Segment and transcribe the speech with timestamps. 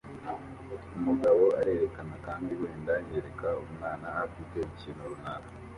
[0.97, 5.51] Umugabo arerekana kandi wenda yereka umwana afite ikintu runaka